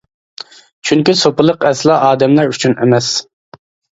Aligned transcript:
چۈنكى 0.89 1.13
سوپىلىق 1.19 1.67
ئەسلا 1.71 1.99
ئادەملەر 2.07 2.51
ئۈچۈن 2.53 2.75
ئەمەس. 2.81 3.13